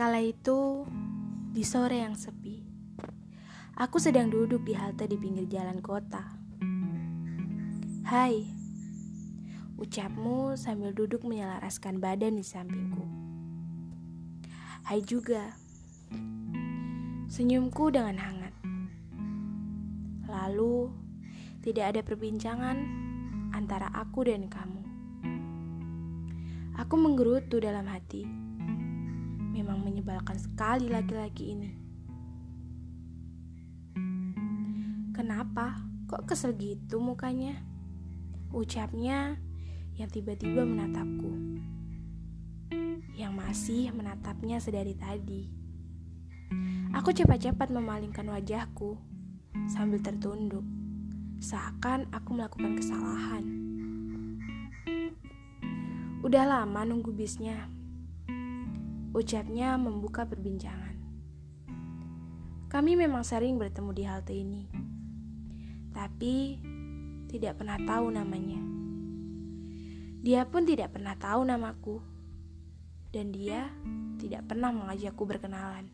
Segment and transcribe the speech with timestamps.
[0.00, 0.88] Kala itu,
[1.52, 2.64] di sore yang sepi,
[3.76, 6.24] aku sedang duduk di halte di pinggir jalan kota.
[8.08, 8.48] Hai,
[9.76, 13.04] ucapmu sambil duduk menyelaraskan badan di sampingku.
[14.88, 15.52] Hai juga,
[17.28, 18.56] senyumku dengan hangat.
[20.32, 20.96] Lalu,
[21.60, 22.88] tidak ada perbincangan
[23.52, 24.80] antara aku dan kamu.
[26.80, 28.49] Aku menggerutu dalam hati.
[30.00, 31.70] Menyebalkan sekali laki-laki ini.
[35.12, 35.76] Kenapa?
[36.08, 37.60] Kok kesel gitu mukanya?
[38.48, 39.36] Ucapnya
[40.00, 41.60] yang tiba-tiba menatapku.
[43.12, 45.52] Yang masih menatapnya sedari tadi.
[46.96, 48.96] Aku cepat-cepat memalingkan wajahku
[49.68, 50.64] sambil tertunduk.
[51.44, 53.44] Seakan aku melakukan kesalahan.
[56.24, 57.79] Udah lama nunggu bisnya.
[59.10, 60.94] Ucapnya membuka perbincangan.
[62.70, 64.70] Kami memang sering bertemu di halte ini.
[65.90, 66.62] Tapi
[67.26, 68.62] tidak pernah tahu namanya.
[70.22, 71.98] Dia pun tidak pernah tahu namaku.
[73.10, 73.66] Dan dia
[74.22, 75.90] tidak pernah mengajakku berkenalan.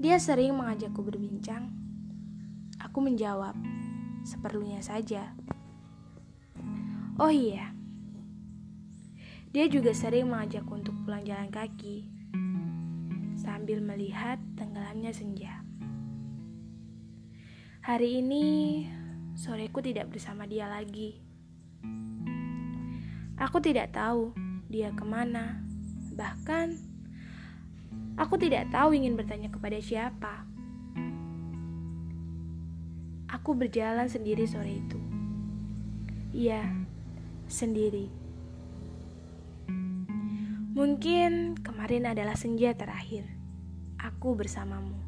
[0.00, 1.68] Dia sering mengajakku berbincang.
[2.80, 3.52] Aku menjawab,
[4.24, 5.36] seperlunya saja.
[7.20, 7.75] Oh iya,
[9.54, 12.06] dia juga sering mengajakku untuk pulang jalan kaki
[13.36, 15.62] sambil melihat tenggelamnya senja.
[17.86, 18.44] Hari ini
[19.38, 21.22] soreku tidak bersama dia lagi.
[23.38, 24.34] Aku tidak tahu
[24.66, 25.62] dia ke mana,
[26.18, 26.74] bahkan
[28.18, 30.42] aku tidak tahu ingin bertanya kepada siapa.
[33.30, 34.98] Aku berjalan sendiri sore itu.
[36.34, 36.66] Iya,
[37.46, 38.25] sendiri.
[40.76, 43.24] Mungkin kemarin adalah senja terakhir
[43.96, 45.00] aku bersamamu.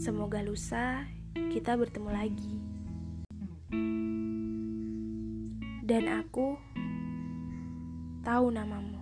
[0.00, 1.04] Semoga lusa
[1.36, 2.54] kita bertemu lagi.
[5.84, 6.56] Dan aku
[8.24, 8.97] tahu namamu.